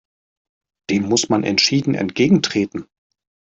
[0.89, 2.87] Dem muss man entschieden entgegentreten!